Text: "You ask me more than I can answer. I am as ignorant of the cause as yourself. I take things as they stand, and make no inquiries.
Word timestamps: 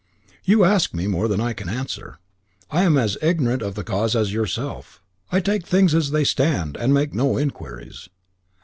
"You 0.43 0.63
ask 0.63 0.95
me 0.95 1.05
more 1.05 1.27
than 1.27 1.39
I 1.39 1.53
can 1.53 1.69
answer. 1.69 2.17
I 2.71 2.81
am 2.81 2.97
as 2.97 3.19
ignorant 3.21 3.61
of 3.61 3.75
the 3.75 3.83
cause 3.83 4.15
as 4.15 4.33
yourself. 4.33 4.99
I 5.31 5.39
take 5.39 5.67
things 5.67 5.93
as 5.93 6.09
they 6.09 6.23
stand, 6.23 6.75
and 6.75 6.91
make 6.91 7.13
no 7.13 7.37
inquiries. 7.37 8.09